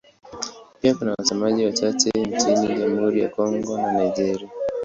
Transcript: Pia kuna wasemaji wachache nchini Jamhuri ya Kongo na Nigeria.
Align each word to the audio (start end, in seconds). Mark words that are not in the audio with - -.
Pia 0.81 0.95
kuna 0.95 1.15
wasemaji 1.19 1.65
wachache 1.65 2.09
nchini 2.15 2.75
Jamhuri 2.79 3.21
ya 3.21 3.29
Kongo 3.29 3.77
na 3.77 3.91
Nigeria. 3.93 4.49